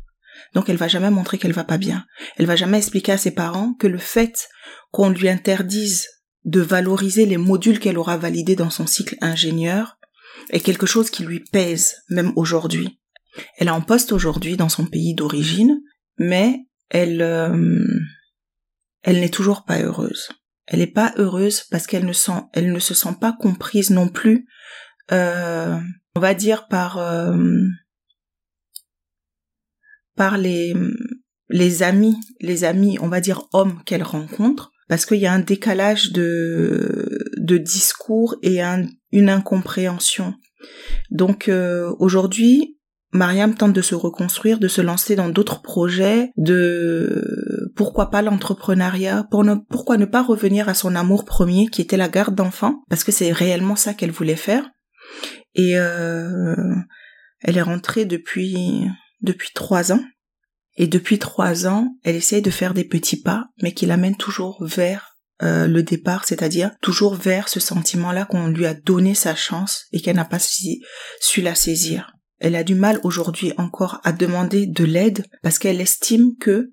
Donc 0.55 0.69
elle 0.69 0.77
va 0.77 0.89
jamais 0.89 1.11
montrer 1.11 1.39
qu'elle 1.39 1.53
va 1.53 1.65
pas 1.65 1.79
bien. 1.79 2.05
Elle 2.37 2.47
va 2.47 2.57
jamais 2.57 2.79
expliquer 2.79 3.13
à 3.13 3.19
ses 3.19 3.33
parents 3.33 3.75
que 3.75 3.87
le 3.87 3.99
fait 3.99 4.49
qu'on 4.91 5.11
lui 5.11 5.29
interdise 5.29 6.07
de 6.45 6.61
valoriser 6.61 7.27
les 7.27 7.37
modules 7.37 7.79
qu'elle 7.79 7.99
aura 7.99 8.17
validés 8.17 8.57
dans 8.57 8.71
son 8.71 8.87
cycle 8.87 9.17
ingénieur 9.21 9.99
est 10.51 10.61
quelque 10.61 10.87
chose 10.87 11.11
qui 11.11 11.23
lui 11.23 11.41
pèse 11.53 11.97
même 12.09 12.33
aujourd'hui. 12.37 13.00
Elle 13.57 13.69
est 13.69 13.73
en 13.73 13.81
poste 13.81 14.13
aujourd'hui 14.13 14.57
dans 14.57 14.69
son 14.69 14.87
pays 14.87 15.15
d'origine, 15.15 15.81
mais 16.19 16.61
elle, 16.89 17.23
euh, 17.23 17.87
elle 19.03 19.21
n'est 19.21 19.31
toujours 19.31 19.65
pas 19.65 19.81
heureuse. 19.81 20.29
Elle 20.67 20.81
n'est 20.81 20.87
pas 20.87 21.13
heureuse 21.17 21.65
parce 21.71 21.87
qu'elle 21.87 22.07
ne 22.07 22.13
sent, 22.13 22.43
elle 22.53 22.73
ne 22.73 22.79
se 22.79 22.95
sent 22.95 23.17
pas 23.21 23.33
comprise 23.33 23.91
non 23.91 24.09
plus. 24.09 24.47
Euh, 25.13 25.79
on 26.15 26.21
va 26.21 26.35
dire 26.35 26.69
par 26.69 26.99
euh, 26.99 27.37
par 30.17 30.39
les 30.39 30.75
les 31.49 31.83
amis, 31.83 32.17
les 32.41 32.63
amis, 32.63 32.99
on 33.01 33.09
va 33.09 33.21
dire 33.21 33.49
hommes 33.53 33.83
qu'elle 33.85 34.05
rencontre, 34.05 34.71
parce 34.89 35.05
qu'il 35.05 35.19
y 35.19 35.27
a 35.27 35.33
un 35.33 35.41
décalage 35.41 36.13
de, 36.13 37.09
de 37.39 37.59
discours 37.59 38.37
et 38.43 38.63
un, 38.63 38.87
une 39.11 39.29
incompréhension. 39.29 40.35
Donc 41.11 41.51
aujourd'hui, 41.99 42.79
Mariam 43.13 43.55
tente 43.55 43.73
de 43.73 43.83
se 43.83 43.95
reconstruire, 43.95 44.59
de 44.59 44.69
se 44.69 44.81
lancer 44.81 45.17
dans 45.17 45.29
d'autres 45.29 45.63
projets, 45.63 46.31
de 46.37 47.73
pourquoi 47.75 48.11
pas 48.11 48.23
l'entrepreneuriat, 48.23 49.27
pour 49.31 49.43
ne, 49.43 49.57
pourquoi 49.69 49.97
ne 49.97 50.05
pas 50.05 50.23
revenir 50.23 50.69
à 50.69 50.75
son 50.75 50.95
amour 50.95 51.25
premier 51.25 51.67
qui 51.67 51.83
était 51.83 51.97
la 51.97 52.09
garde 52.09 52.37
d'enfants, 52.37 52.83
parce 52.89 53.03
que 53.03 53.13
c'est 53.13 53.33
réellement 53.33 53.77
ça 53.77 53.95
qu'elle 53.95 54.13
voulait 54.13 54.37
faire. 54.37 54.71
Et 55.55 55.77
euh, 55.77 56.55
elle 57.41 57.57
est 57.57 57.63
rentrée 57.63 58.05
depuis 58.05 58.87
depuis 59.21 59.51
trois 59.55 59.93
ans. 59.93 60.03
Et 60.77 60.87
depuis 60.87 61.19
trois 61.19 61.67
ans, 61.67 61.89
elle 62.05 62.17
essaye 62.17 62.43
de 62.43 62.51
faire 62.51 62.75
des 62.75 62.85
petits 62.85 63.21
pas, 63.21 63.47
mais 63.63 63.75
qui 63.75 63.87
l'amènent 63.87 64.17
toujours 64.17 64.65
vers 64.65 65.17
euh, 65.43 65.67
le 65.67 65.83
départ, 65.83 66.25
c'est-à-dire 66.25 66.71
toujours 66.81 67.15
vers 67.15 67.49
ce 67.49 67.61
sentiment-là 67.61 68.25
qu'on 68.25 68.49
lui 68.49 68.67
a 68.67 68.75
donné 68.75 69.15
sa 69.15 69.35
chance 69.35 69.87
et 69.93 70.01
qu'elle 70.01 70.17
n'a 70.17 70.25
pas 70.25 70.39
su 70.39 71.43
la 71.43 71.55
saisir. 71.55 72.13
Elle 72.41 72.57
a 72.57 72.65
du 72.65 72.75
mal 72.75 72.99
aujourd'hui 73.05 73.53
encore 73.59 74.01
à 74.03 74.13
demander 74.13 74.67
de 74.67 74.85
l'aide 74.85 75.27
parce 75.43 75.59
qu'elle 75.59 75.81
estime 75.81 76.37
que 76.39 76.73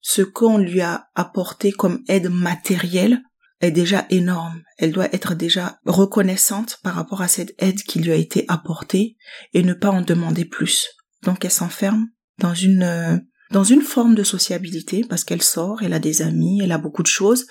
ce 0.00 0.22
qu'on 0.22 0.58
lui 0.58 0.80
a 0.80 1.08
apporté 1.14 1.72
comme 1.72 2.02
aide 2.08 2.30
matérielle 2.30 3.22
est 3.60 3.70
déjà 3.70 4.06
énorme. 4.10 4.62
Elle 4.78 4.92
doit 4.92 5.14
être 5.14 5.34
déjà 5.34 5.78
reconnaissante 5.86 6.78
par 6.82 6.94
rapport 6.94 7.22
à 7.22 7.28
cette 7.28 7.54
aide 7.58 7.82
qui 7.82 8.00
lui 8.00 8.12
a 8.12 8.16
été 8.16 8.44
apportée 8.48 9.16
et 9.52 9.62
ne 9.62 9.74
pas 9.74 9.90
en 9.90 10.02
demander 10.02 10.44
plus. 10.44 10.88
Donc 11.22 11.44
elle 11.44 11.50
s'enferme 11.50 12.08
dans 12.38 12.54
une 12.54 12.82
euh, 12.82 13.16
dans 13.50 13.64
une 13.64 13.82
forme 13.82 14.14
de 14.14 14.24
sociabilité 14.24 15.04
parce 15.08 15.22
qu'elle 15.22 15.42
sort, 15.42 15.82
elle 15.82 15.92
a 15.92 16.00
des 16.00 16.22
amis, 16.22 16.60
elle 16.62 16.72
a 16.72 16.78
beaucoup 16.78 17.02
de 17.02 17.08
choses, 17.08 17.46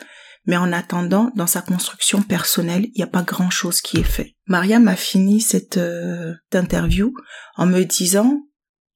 mais 0.45 0.57
en 0.57 0.73
attendant, 0.73 1.31
dans 1.35 1.47
sa 1.47 1.62
construction 1.62 2.21
personnelle, 2.21 2.85
il 2.85 2.97
n'y 2.97 3.03
a 3.03 3.07
pas 3.07 3.23
grand-chose 3.23 3.81
qui 3.81 3.97
est 3.97 4.03
fait. 4.03 4.35
Mariam 4.47 4.88
a 4.88 4.95
fini 4.95 5.39
cette 5.39 5.77
euh, 5.77 6.33
interview 6.53 7.13
en 7.55 7.65
me 7.65 7.83
disant, 7.83 8.41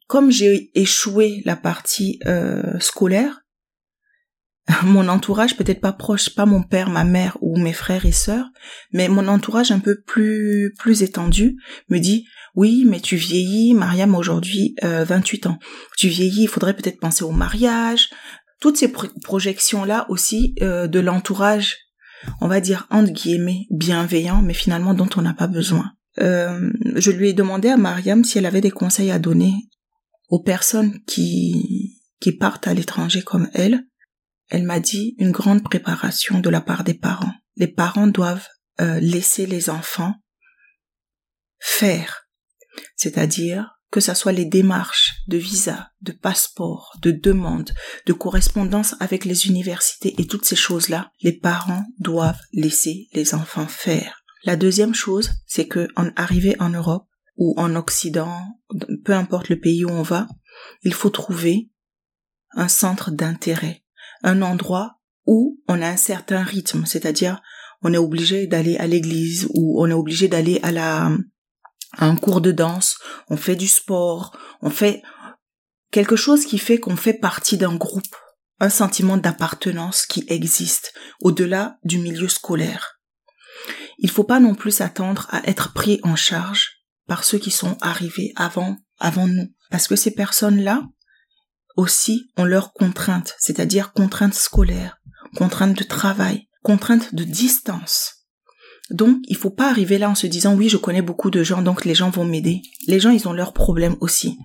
comme 0.07 0.31
j'ai 0.31 0.71
échoué 0.75 1.41
la 1.45 1.55
partie 1.55 2.19
euh, 2.25 2.79
scolaire, 2.79 3.41
mon 4.83 5.07
entourage 5.07 5.55
peut-être 5.55 5.81
pas 5.81 5.93
proche, 5.93 6.35
pas 6.35 6.45
mon 6.45 6.63
père, 6.63 6.89
ma 6.89 7.03
mère 7.03 7.37
ou 7.41 7.57
mes 7.57 7.73
frères 7.73 8.05
et 8.05 8.11
sœurs, 8.11 8.47
mais 8.91 9.07
mon 9.07 9.27
entourage 9.27 9.71
un 9.71 9.79
peu 9.79 10.01
plus 10.05 10.73
plus 10.77 11.03
étendu 11.03 11.57
me 11.89 11.99
dit 11.99 12.27
oui, 12.55 12.85
mais 12.87 12.99
tu 12.99 13.17
vieillis, 13.17 13.75
Mariam 13.75 14.15
aujourd'hui 14.15 14.75
euh, 14.83 15.05
28 15.05 15.45
ans. 15.45 15.59
Tu 15.95 16.07
vieillis, 16.07 16.43
il 16.43 16.47
faudrait 16.47 16.75
peut-être 16.75 16.99
penser 16.99 17.23
au 17.23 17.31
mariage, 17.31 18.09
toutes 18.59 18.77
ces 18.77 18.91
projections-là 19.23 20.05
aussi 20.09 20.55
euh, 20.61 20.87
de 20.87 20.99
l'entourage, 20.99 21.77
on 22.41 22.47
va 22.47 22.59
dire 22.59 22.87
entre 22.89 23.11
guillemets 23.11 23.67
bienveillant, 23.69 24.41
mais 24.41 24.53
finalement 24.53 24.93
dont 24.93 25.09
on 25.15 25.21
n'a 25.21 25.33
pas 25.33 25.47
besoin. 25.47 25.91
Euh, 26.19 26.71
je 26.95 27.11
lui 27.11 27.29
ai 27.29 27.33
demandé 27.33 27.69
à 27.69 27.77
Mariam 27.77 28.23
si 28.23 28.37
elle 28.37 28.47
avait 28.47 28.61
des 28.61 28.71
conseils 28.71 29.11
à 29.11 29.19
donner 29.19 29.53
aux 30.29 30.41
personnes 30.41 30.99
qui 31.05 32.01
qui 32.19 32.31
partent 32.31 32.67
à 32.67 32.73
l'étranger 32.73 33.21
comme 33.21 33.49
elle. 33.53 33.85
Elle 34.49 34.63
m'a 34.63 34.79
dit 34.79 35.15
une 35.19 35.31
grande 35.31 35.63
préparation 35.63 36.39
de 36.39 36.49
la 36.49 36.61
part 36.61 36.83
des 36.83 36.95
parents. 36.95 37.33
Les 37.57 37.67
parents 37.67 38.07
doivent 38.07 38.47
euh, 38.81 38.99
laisser 38.99 39.45
les 39.45 39.69
enfants 39.69 40.15
faire, 41.59 42.27
c'est-à-dire 42.95 43.76
que 43.91 43.99
ça 43.99 44.15
soit 44.15 44.33
les 44.33 44.45
démarches 44.45 45.15
de 45.27 45.37
visa, 45.37 45.91
de 46.01 46.11
passeport, 46.11 46.97
de 47.01 47.11
demande, 47.11 47.71
de 48.05 48.13
correspondance 48.13 48.95
avec 48.99 49.23
les 49.25 49.47
universités 49.47 50.13
et 50.17 50.27
toutes 50.27 50.45
ces 50.45 50.55
choses-là, 50.55 51.11
les 51.21 51.31
parents 51.31 51.85
doivent 51.99 52.41
laisser 52.51 53.07
les 53.13 53.33
enfants 53.33 53.67
faire. 53.67 54.23
La 54.43 54.55
deuxième 54.55 54.93
chose, 54.93 55.31
c'est 55.45 55.67
que 55.67 55.87
en 55.95 56.09
arrivé 56.15 56.55
en 56.59 56.69
Europe 56.69 57.07
ou 57.37 57.53
en 57.57 57.75
Occident, 57.75 58.41
peu 59.05 59.13
importe 59.13 59.49
le 59.49 59.59
pays 59.59 59.85
où 59.85 59.89
on 59.89 60.03
va, 60.03 60.27
il 60.83 60.93
faut 60.93 61.09
trouver 61.09 61.69
un 62.51 62.67
centre 62.67 63.11
d'intérêt, 63.11 63.83
un 64.23 64.41
endroit 64.41 64.99
où 65.25 65.59
on 65.67 65.81
a 65.81 65.87
un 65.87 65.97
certain 65.97 66.43
rythme, 66.43 66.85
c'est-à-dire 66.85 67.41
on 67.81 67.93
est 67.93 67.97
obligé 67.97 68.47
d'aller 68.47 68.77
à 68.77 68.87
l'église 68.87 69.47
ou 69.53 69.81
on 69.81 69.87
est 69.89 69.93
obligé 69.93 70.27
d'aller 70.27 70.59
à 70.63 70.71
la 70.71 71.11
un 71.97 72.15
cours 72.15 72.41
de 72.41 72.51
danse, 72.51 72.97
on 73.29 73.37
fait 73.37 73.55
du 73.55 73.67
sport, 73.67 74.37
on 74.61 74.69
fait 74.69 75.01
quelque 75.91 76.15
chose 76.15 76.45
qui 76.45 76.57
fait 76.57 76.79
qu'on 76.79 76.97
fait 76.97 77.13
partie 77.13 77.57
d'un 77.57 77.75
groupe, 77.75 78.15
un 78.59 78.69
sentiment 78.69 79.17
d'appartenance 79.17 80.05
qui 80.05 80.25
existe 80.27 80.93
au-delà 81.21 81.77
du 81.83 81.99
milieu 81.99 82.27
scolaire. 82.27 82.99
Il 83.99 84.11
faut 84.11 84.23
pas 84.23 84.39
non 84.39 84.55
plus 84.55 84.71
s'attendre 84.71 85.27
à 85.31 85.47
être 85.47 85.73
pris 85.73 85.99
en 86.03 86.15
charge 86.15 86.83
par 87.07 87.23
ceux 87.23 87.39
qui 87.39 87.51
sont 87.51 87.77
arrivés 87.81 88.33
avant, 88.35 88.77
avant 88.99 89.27
nous. 89.27 89.47
Parce 89.71 89.87
que 89.87 89.95
ces 89.95 90.11
personnes-là 90.11 90.83
aussi 91.75 92.29
ont 92.37 92.45
leurs 92.45 92.73
contraintes, 92.73 93.35
c'est-à-dire 93.39 93.93
contraintes 93.93 94.33
scolaires, 94.33 94.97
contraintes 95.35 95.77
de 95.77 95.83
travail, 95.83 96.47
contraintes 96.63 97.15
de 97.15 97.23
distance. 97.23 98.16
Donc, 98.89 99.17
il 99.27 99.35
faut 99.35 99.49
pas 99.49 99.69
arriver 99.69 99.97
là 99.97 100.09
en 100.09 100.15
se 100.15 100.27
disant 100.27 100.55
oui, 100.55 100.69
je 100.69 100.77
connais 100.77 101.01
beaucoup 101.01 101.29
de 101.29 101.43
gens, 101.43 101.61
donc 101.61 101.83
les 101.83 101.95
gens 101.95 102.09
vont 102.09 102.25
m'aider. 102.25 102.61
Les 102.87 102.99
gens, 102.99 103.11
ils 103.11 103.27
ont 103.27 103.33
leurs 103.33 103.53
problèmes 103.53 103.97
aussi. 103.99 104.37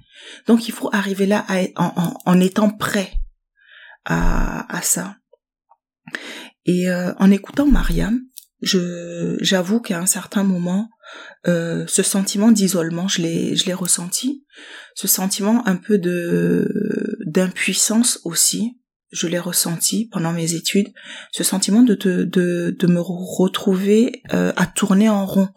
Donc, 0.47 0.69
il 0.69 0.73
faut 0.73 0.91
arriver 0.93 1.27
là 1.27 1.47
en, 1.77 2.41
étant 2.41 2.71
prêt 2.71 3.13
à, 4.05 4.81
ça. 4.83 5.17
Et 6.65 6.91
euh, 6.91 7.13
en 7.19 7.31
écoutant 7.31 7.67
Mariam, 7.67 8.21
je 8.61 9.37
j'avoue 9.41 9.81
qu'à 9.81 9.99
un 9.99 10.07
certain 10.07 10.45
moment, 10.45 10.89
euh, 11.47 11.85
ce 11.89 12.03
sentiment 12.03 12.51
d'isolement, 12.53 13.09
je 13.09 13.23
l'ai 13.23 13.57
je 13.57 13.67
l'ai 13.67 13.75
ressenti, 13.75 14.45
ce 14.95 15.09
sentiment 15.09 15.67
un 15.67 15.77
peu 15.77 15.99
de 15.99 17.19
d'impuissance 17.27 18.21
aussi, 18.25 18.79
je 19.13 19.27
l'ai 19.27 19.39
ressenti 19.39 20.09
pendant 20.11 20.33
mes 20.33 20.55
études, 20.55 20.93
ce 21.31 21.45
sentiment 21.45 21.83
de, 21.83 21.95
de, 21.95 22.25
de, 22.25 22.87
me 22.87 23.01
retrouver 23.01 24.23
euh, 24.33 24.53
à 24.57 24.67
tourner 24.67 25.09
en 25.09 25.27
rond. 25.27 25.49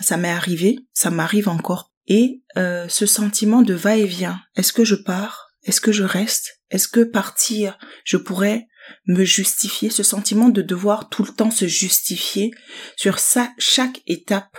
Ça 0.00 0.16
m'est 0.16 0.30
arrivé, 0.30 0.80
ça 0.92 1.10
m'arrive 1.10 1.48
encore. 1.48 1.92
Et 2.08 2.42
euh, 2.56 2.88
ce 2.88 3.06
sentiment 3.06 3.62
de 3.62 3.74
va-et-vient, 3.74 4.40
est-ce 4.56 4.72
que 4.72 4.84
je 4.84 4.96
pars? 4.96 5.52
Est-ce 5.62 5.80
que 5.80 5.92
je 5.92 6.02
reste? 6.02 6.60
Est-ce 6.70 6.88
que 6.88 7.04
partir, 7.04 7.78
je 8.04 8.16
pourrais 8.16 8.66
me 9.06 9.24
justifier? 9.24 9.90
Ce 9.90 10.02
sentiment 10.02 10.48
de 10.48 10.62
devoir 10.62 11.08
tout 11.08 11.22
le 11.22 11.32
temps 11.32 11.52
se 11.52 11.66
justifier 11.66 12.50
sur 12.96 13.20
ça, 13.20 13.52
chaque 13.58 14.02
étape 14.08 14.56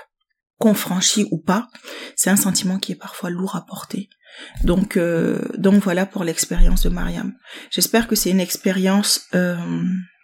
qu'on 0.57 0.73
franchit 0.73 1.27
ou 1.31 1.39
pas, 1.39 1.67
c'est 2.15 2.29
un 2.29 2.37
sentiment 2.37 2.79
qui 2.79 2.93
est 2.93 2.95
parfois 2.95 3.29
lourd 3.29 3.57
à 3.57 3.65
porter. 3.65 4.09
Donc, 4.63 4.97
euh, 4.97 5.39
donc 5.57 5.83
voilà 5.83 6.05
pour 6.05 6.23
l'expérience 6.23 6.83
de 6.83 6.89
Mariam. 6.89 7.33
J'espère 7.71 8.07
que 8.07 8.15
c'est 8.15 8.29
une 8.29 8.39
expérience 8.39 9.27
euh, 9.35 9.57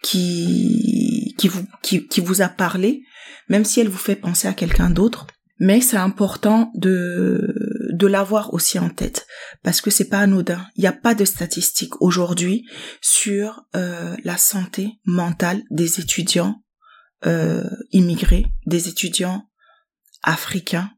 qui 0.04 1.36
qui 1.38 1.48
vous 1.48 1.66
qui, 1.82 2.22
vous 2.22 2.42
a 2.42 2.50
parlé, 2.50 3.04
même 3.48 3.66
si 3.66 3.80
elle 3.80 3.90
vous 3.90 3.98
fait 3.98 4.16
penser 4.16 4.48
à 4.48 4.54
quelqu'un 4.54 4.90
d'autre. 4.90 5.28
Mais 5.62 5.82
c'est 5.82 5.98
important 5.98 6.72
de 6.76 7.54
de 7.92 8.08
l'avoir 8.08 8.54
aussi 8.54 8.80
en 8.80 8.90
tête 8.90 9.28
parce 9.62 9.82
que 9.82 9.90
c'est 9.90 10.08
pas 10.08 10.20
anodin. 10.20 10.66
Il 10.76 10.82
n'y 10.82 10.88
a 10.88 10.94
pas 10.94 11.16
de 11.16 11.26
statistiques 11.26 12.02
aujourd'hui 12.02 12.66
sur 13.02 13.66
euh, 13.76 14.16
la 14.24 14.38
santé 14.38 15.00
mentale 15.06 15.62
des 15.70 16.00
étudiants 16.00 16.64
euh, 17.26 17.70
immigrés, 17.92 18.46
des 18.66 18.88
étudiants 18.88 19.50
africains 20.24 20.92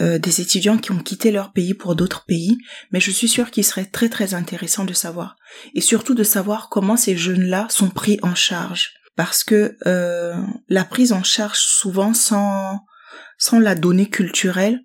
euh, 0.00 0.18
des 0.18 0.40
étudiants 0.40 0.78
qui 0.78 0.92
ont 0.92 0.98
quitté 0.98 1.30
leur 1.30 1.52
pays 1.52 1.74
pour 1.74 1.94
d'autres 1.94 2.24
pays, 2.24 2.58
mais 2.90 3.00
je 3.00 3.10
suis 3.10 3.28
sûre 3.28 3.50
qu'il 3.50 3.64
serait 3.64 3.84
très 3.84 4.08
très 4.08 4.34
intéressant 4.34 4.84
de 4.84 4.92
savoir. 4.92 5.36
Et 5.74 5.80
surtout 5.80 6.14
de 6.14 6.24
savoir 6.24 6.68
comment 6.70 6.96
ces 6.96 7.16
jeunes-là 7.16 7.66
sont 7.70 7.90
pris 7.90 8.18
en 8.22 8.34
charge. 8.34 8.94
Parce 9.16 9.44
que 9.44 9.76
euh, 9.86 10.34
la 10.68 10.84
prise 10.84 11.12
en 11.12 11.22
charge 11.22 11.58
souvent 11.58 12.14
sans, 12.14 12.80
sans 13.36 13.58
la 13.58 13.74
donnée 13.74 14.08
culturelle 14.08 14.80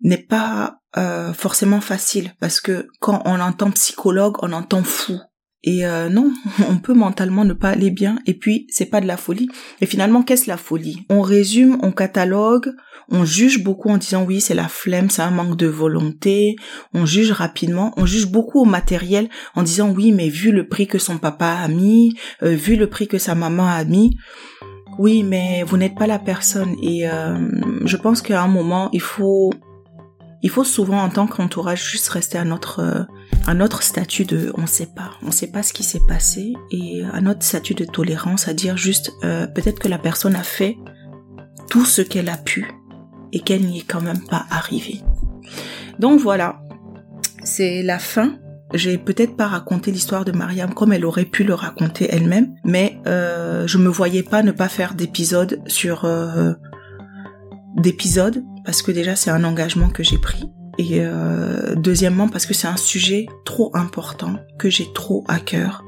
n'est 0.00 0.18
pas 0.18 0.80
euh, 0.96 1.32
forcément 1.32 1.80
facile. 1.80 2.34
Parce 2.40 2.60
que 2.60 2.88
quand 2.98 3.22
on 3.26 3.38
entend 3.40 3.70
psychologue, 3.70 4.36
on 4.42 4.52
entend 4.52 4.82
fou. 4.82 5.20
Et 5.62 5.86
euh, 5.86 6.08
non, 6.08 6.32
on 6.68 6.78
peut 6.78 6.94
mentalement 6.94 7.44
ne 7.44 7.52
pas 7.52 7.70
aller 7.70 7.90
bien. 7.90 8.18
Et 8.26 8.34
puis, 8.34 8.66
c'est 8.70 8.86
pas 8.86 9.00
de 9.00 9.06
la 9.06 9.16
folie. 9.16 9.48
Et 9.80 9.86
finalement, 9.86 10.22
qu'est-ce 10.22 10.48
la 10.48 10.56
folie? 10.56 11.04
On 11.10 11.20
résume, 11.20 11.78
on 11.82 11.92
catalogue, 11.92 12.72
on 13.10 13.24
juge 13.24 13.62
beaucoup 13.62 13.90
en 13.90 13.98
disant 13.98 14.24
oui, 14.24 14.40
c'est 14.40 14.54
la 14.54 14.68
flemme, 14.68 15.10
c'est 15.10 15.22
un 15.22 15.30
manque 15.30 15.56
de 15.56 15.66
volonté. 15.66 16.56
On 16.94 17.06
juge 17.06 17.32
rapidement, 17.32 17.92
on 17.96 18.06
juge 18.06 18.26
beaucoup 18.26 18.60
au 18.60 18.64
matériel 18.64 19.28
en 19.54 19.62
disant 19.62 19.90
oui, 19.90 20.12
mais 20.12 20.28
vu 20.28 20.52
le 20.52 20.68
prix 20.68 20.86
que 20.86 20.98
son 20.98 21.18
papa 21.18 21.58
a 21.62 21.68
mis, 21.68 22.14
euh, 22.42 22.54
vu 22.54 22.76
le 22.76 22.88
prix 22.88 23.08
que 23.08 23.18
sa 23.18 23.34
maman 23.34 23.66
a 23.66 23.84
mis, 23.84 24.16
oui, 24.98 25.22
mais 25.22 25.62
vous 25.64 25.76
n'êtes 25.76 25.94
pas 25.94 26.06
la 26.06 26.18
personne. 26.18 26.76
Et 26.82 27.08
euh, 27.08 27.36
je 27.84 27.96
pense 27.96 28.22
qu'à 28.22 28.42
un 28.42 28.48
moment, 28.48 28.90
il 28.92 29.00
faut 29.00 29.52
il 30.42 30.50
faut 30.50 30.64
souvent 30.64 31.02
en 31.02 31.08
tant 31.08 31.26
qu'entourage 31.26 31.90
juste 31.90 32.08
rester 32.08 32.38
à 32.38 32.44
notre 32.44 32.80
euh, 32.80 33.02
à 33.46 33.54
notre 33.54 33.82
statut 33.82 34.24
de 34.24 34.52
on 34.56 34.66
sait 34.66 34.88
pas, 34.94 35.12
on 35.22 35.30
sait 35.30 35.50
pas 35.50 35.62
ce 35.62 35.72
qui 35.72 35.82
s'est 35.82 36.02
passé 36.06 36.54
et 36.70 37.02
à 37.12 37.20
notre 37.20 37.42
statut 37.42 37.74
de 37.74 37.84
tolérance 37.84 38.48
à 38.48 38.54
dire 38.54 38.76
juste 38.76 39.12
euh, 39.24 39.46
peut-être 39.46 39.78
que 39.78 39.88
la 39.88 39.98
personne 39.98 40.36
a 40.36 40.42
fait 40.42 40.76
tout 41.68 41.84
ce 41.84 42.02
qu'elle 42.02 42.28
a 42.28 42.36
pu 42.36 42.70
et 43.32 43.40
qu'elle 43.40 43.62
n'y 43.62 43.78
est 43.78 43.86
quand 43.86 44.00
même 44.00 44.24
pas 44.24 44.44
arrivée. 44.50 45.02
Donc 45.98 46.20
voilà, 46.20 46.62
c'est 47.44 47.82
la 47.82 47.98
fin. 47.98 48.38
J'ai 48.72 48.98
peut-être 48.98 49.36
pas 49.36 49.48
raconté 49.48 49.90
l'histoire 49.90 50.24
de 50.24 50.32
Mariam 50.32 50.72
comme 50.74 50.92
elle 50.92 51.04
aurait 51.04 51.24
pu 51.24 51.42
le 51.42 51.54
raconter 51.54 52.08
elle-même, 52.10 52.54
mais 52.64 53.00
euh, 53.06 53.66
je 53.66 53.78
me 53.78 53.88
voyais 53.88 54.22
pas 54.22 54.42
ne 54.42 54.52
pas 54.52 54.68
faire 54.68 54.94
d'épisode 54.94 55.60
sur 55.66 56.04
euh, 56.04 56.52
d'épisodes 57.76 58.44
parce 58.64 58.82
que 58.82 58.90
déjà 58.90 59.16
c'est 59.16 59.30
un 59.30 59.44
engagement 59.44 59.88
que 59.88 60.02
j'ai 60.02 60.18
pris 60.18 60.50
et 60.78 61.00
euh, 61.00 61.74
deuxièmement 61.74 62.28
parce 62.28 62.46
que 62.46 62.54
c'est 62.54 62.68
un 62.68 62.76
sujet 62.76 63.26
trop 63.44 63.70
important 63.74 64.36
que 64.58 64.70
j'ai 64.70 64.92
trop 64.92 65.24
à 65.28 65.38
cœur 65.38 65.84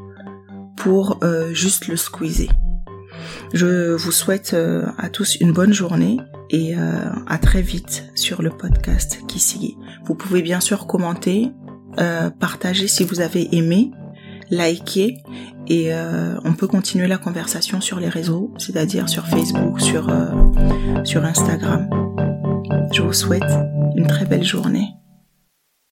pour 0.77 1.19
euh, 1.23 1.53
juste 1.55 1.89
le 1.89 1.97
squeezer. 1.97 2.49
Je 3.53 3.93
vous 3.95 4.13
souhaite 4.13 4.55
euh, 4.55 4.87
à 4.99 5.09
tous 5.09 5.37
une 5.37 5.53
bonne 5.53 5.73
journée 5.73 6.19
et 6.51 6.75
euh, 6.77 7.11
à 7.27 7.39
très 7.39 7.63
vite 7.63 8.05
sur 8.15 8.43
le 8.43 8.51
podcast 8.51 9.21
Kissigi. 9.29 9.77
Vous 10.05 10.15
pouvez 10.15 10.43
bien 10.43 10.61
sûr 10.61 10.87
commenter, 10.87 11.53
euh, 11.99 12.31
partager 12.31 12.89
si 12.89 13.05
vous 13.05 13.21
avez 13.21 13.55
aimé, 13.55 13.91
liker 14.53 15.23
et 15.67 15.93
euh, 15.93 16.37
on 16.45 16.53
peut 16.53 16.69
continuer 16.69 17.09
la 17.09 17.19
conversation 17.19 17.81
sur 17.81 17.99
les 17.99 18.09
réseaux, 18.09 18.53
c'est-à-dire 18.59 19.09
sur 19.09 19.27
Facebook, 19.27 19.81
sur, 19.81 20.09
euh, 20.09 21.05
sur 21.05 21.25
Instagram. 21.25 21.89
Je 22.93 23.03
vous 23.03 23.15
souhaite 23.15 23.51
une 23.97 24.07
très 24.07 24.27
belle 24.27 24.45
journée. 24.45 24.89